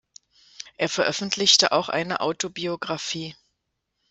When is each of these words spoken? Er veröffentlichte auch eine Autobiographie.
Er 0.77 0.89
veröffentlichte 0.89 1.71
auch 1.71 1.87
eine 1.87 2.21
Autobiographie. 2.21 3.35